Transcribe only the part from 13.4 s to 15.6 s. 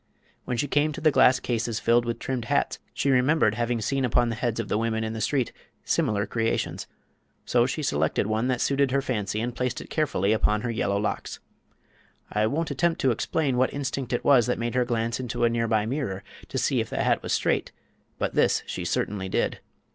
what instinct it was that made her glance into a